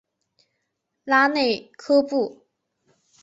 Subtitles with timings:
[1.03, 2.47] 拉内科布。